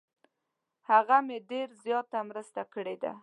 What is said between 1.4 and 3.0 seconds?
ډیر زیاته مرسته کړې